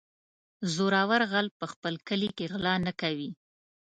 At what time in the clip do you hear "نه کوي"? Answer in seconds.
2.85-3.31